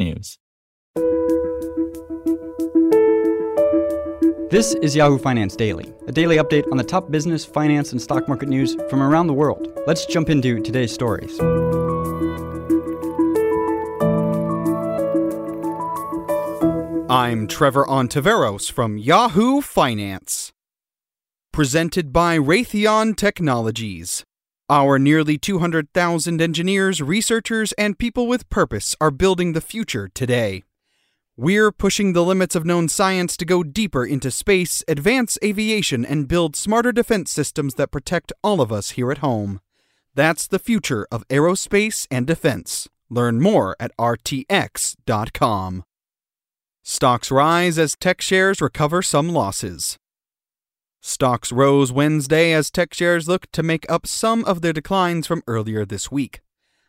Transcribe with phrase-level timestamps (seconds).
[0.00, 0.38] technews.
[4.50, 8.26] This is Yahoo Finance Daily, a daily update on the top business, finance, and stock
[8.26, 9.68] market news from around the world.
[9.86, 11.38] Let's jump into today's stories.
[17.08, 20.52] I'm Trevor Ontiveros from Yahoo Finance.
[21.52, 24.24] Presented by Raytheon Technologies.
[24.70, 30.62] Our nearly 200,000 engineers, researchers, and people with purpose are building the future today.
[31.36, 36.28] We're pushing the limits of known science to go deeper into space, advance aviation, and
[36.28, 39.58] build smarter defense systems that protect all of us here at home.
[40.14, 42.88] That's the future of aerospace and defense.
[43.08, 45.82] Learn more at rtx.com.
[46.84, 49.98] Stocks rise as tech shares recover some losses.
[51.00, 55.42] Stocks rose Wednesday as tech shares looked to make up some of their declines from
[55.46, 56.42] earlier this week.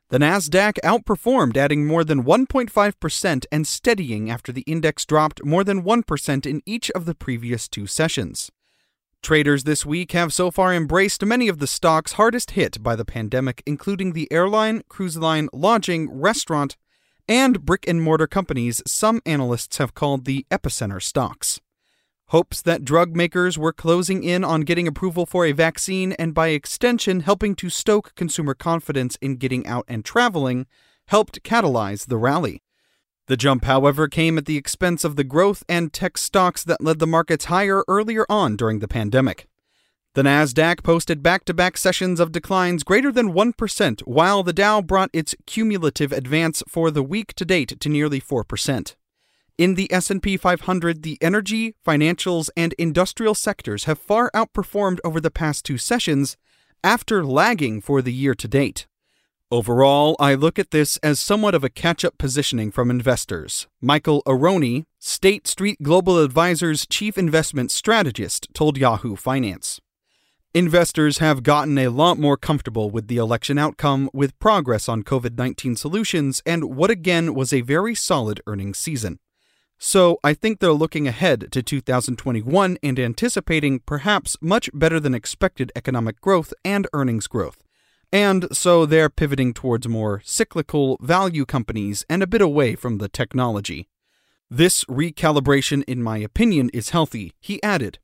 [0.10, 5.84] The Nasdaq outperformed, adding more than 1.5% and steadying after the index dropped more than
[5.84, 8.52] 1% in each of the previous two sessions.
[9.24, 13.06] Traders this week have so far embraced many of the stocks hardest hit by the
[13.06, 16.76] pandemic, including the airline, cruise line, lodging, restaurant,
[17.30, 21.62] and brick and mortar companies some analysts have called the epicenter stocks.
[22.32, 26.48] Hopes that drug makers were closing in on getting approval for a vaccine and by
[26.48, 30.66] extension helping to stoke consumer confidence in getting out and traveling
[31.08, 32.64] helped catalyze the rally.
[33.28, 37.00] The jump, however, came at the expense of the growth and tech stocks that led
[37.00, 39.50] the markets higher earlier on during the pandemic.
[40.14, 45.36] The Nasdaq posted back-to-back sessions of declines greater than 1%, while the Dow brought its
[45.46, 48.96] cumulative advance for the week to date to nearly 4%.
[49.62, 55.30] In the S&P 500, the energy, financials, and industrial sectors have far outperformed over the
[55.30, 56.36] past two sessions
[56.84, 58.88] after lagging for the year to date.
[59.52, 63.68] Overall, I look at this as somewhat of a catch-up positioning from investors.
[63.80, 69.80] Michael Arone, State Street Global Advisors chief investment strategist, told Yahoo Finance.
[70.56, 75.38] Investors have gotten a lot more comfortable with the election outcome, with progress on COVID
[75.38, 79.20] 19 solutions, and what again was a very solid earnings season.
[79.84, 85.72] So I think they're looking ahead to 2021 and anticipating perhaps much better than expected
[85.76, 87.64] economic growth and earnings growth.
[88.14, 93.10] And so they're pivoting towards more cyclical value companies and a bit away from the
[93.10, 93.88] technology.
[94.52, 97.98] This recalibration, in my opinion, is healthy, he added.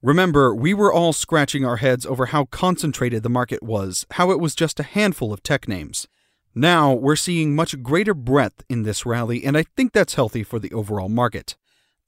[0.00, 4.40] Remember, we were all scratching our heads over how concentrated the market was, how it
[4.40, 6.08] was just a handful of tech names.
[6.54, 10.58] Now we're seeing much greater breadth in this rally, and I think that's healthy for
[10.58, 11.56] the overall market.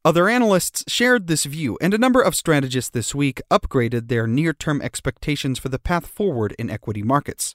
[0.03, 4.81] Other analysts shared this view, and a number of strategists this week upgraded their near-term
[4.81, 7.55] expectations for the path forward in equity markets.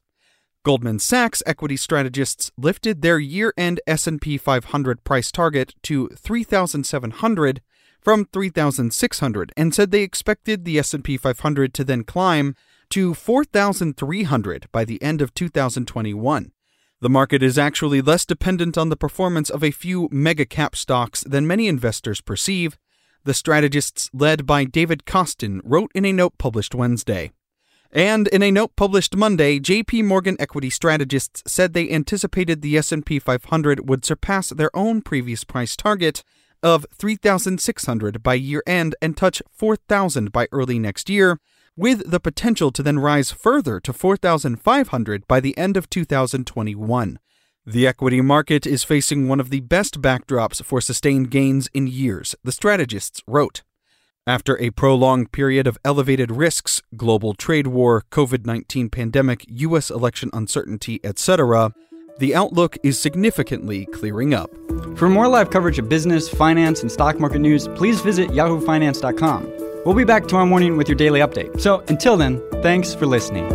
[0.63, 7.61] Goldman Sachs equity strategists lifted their year-end S&P 500 price target to 3700
[7.99, 12.55] from 3600 and said they expected the S&P 500 to then climb
[12.91, 16.51] to 4300 by the end of 2021.
[17.05, 21.23] The market is actually less dependent on the performance of a few mega cap stocks
[21.23, 22.79] than many investors perceive,
[23.25, 27.29] the strategists led by David Kostin wrote in a note published Wednesday.
[27.91, 33.19] And in a note published Monday, JP Morgan equity strategists said they anticipated the S&P
[33.19, 36.23] 500 would surpass their own previous price target
[36.63, 41.39] of 3,600 by year end and touch 4,000 by early next year,
[41.77, 47.19] with the potential to then rise further to 4,500 by the end of 2021.
[47.65, 52.35] The equity market is facing one of the best backdrops for sustained gains in years,
[52.43, 53.63] the strategists wrote.
[54.27, 59.91] After a prolonged period of elevated risks, global trade war, COVID 19 pandemic, U.S.
[59.91, 61.73] election uncertainty, etc.,
[62.17, 64.49] the outlook is significantly clearing up.
[64.97, 69.54] For more live coverage of business, finance, and stock market news, please visit yahoofinance.com.
[69.85, 71.61] We'll be back tomorrow morning with your daily update.
[71.61, 73.47] So until then, thanks for listening.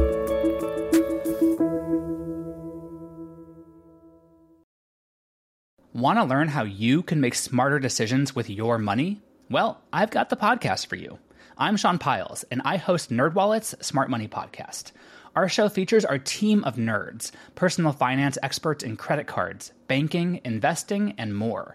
[5.93, 9.21] Want to learn how you can make smarter decisions with your money?
[9.51, 11.19] Well, I've got the podcast for you.
[11.59, 14.93] I'm Sean Pyles, and I host NerdWallet's Smart Money Podcast.
[15.35, 21.13] Our show features our team of nerds, personal finance experts in credit cards, banking, investing,
[21.19, 21.75] and more.